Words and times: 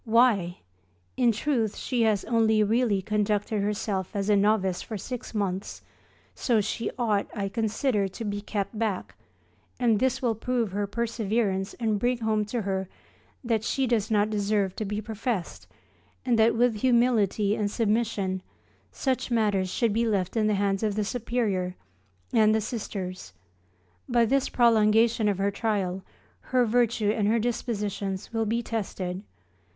Why! 0.03 0.57
in 1.15 1.31
truth 1.31 1.77
she 1.77 2.01
has 2.09 2.25
only 2.25 2.63
really 2.63 3.03
conducted 3.03 3.61
herself 3.61 4.15
as 4.15 4.31
a 4.31 4.35
novice 4.35 4.81
for 4.81 4.97
six 4.97 5.35
months, 5.35 5.83
so 6.33 6.59
she 6.59 6.89
ought, 6.97 7.27
I 7.35 7.49
consider, 7.49 8.07
to 8.07 8.25
be 8.25 8.41
kept 8.41 8.79
back, 8.79 9.13
and 9.79 9.99
this 9.99 10.19
will 10.19 10.33
prove 10.33 10.71
her 10.71 10.87
perseverance 10.87 11.75
and 11.75 11.99
bring 11.99 12.17
home 12.17 12.45
to 12.45 12.63
her 12.63 12.89
that 13.43 13.63
she 13.63 13.85
does 13.85 14.09
not 14.09 14.31
deserve 14.31 14.75
to 14.77 14.85
be 14.85 15.01
professed, 15.01 15.67
and 16.25 16.39
that 16.39 16.55
with 16.55 16.77
humility 16.77 17.55
and 17.55 17.69
submission, 17.69 18.41
such 18.91 19.29
matters 19.29 19.69
should 19.69 19.93
be 19.93 20.07
left 20.07 20.35
in 20.35 20.47
the 20.47 20.55
hands 20.55 20.81
of 20.81 20.95
the 20.95 21.03
Superior, 21.05 21.75
and 22.33 22.55
the 22.55 22.59
Sisters. 22.61 23.33
By 24.09 24.25
this 24.25 24.49
prolongation 24.49 25.29
of 25.29 25.37
her 25.37 25.51
trial, 25.51 26.01
her 26.39 26.65
virtue 26.65 27.11
and 27.11 27.27
her 27.27 27.37
dispositions 27.37 28.33
will 28.33 28.47
be 28.47 28.63
tested. 28.63 29.21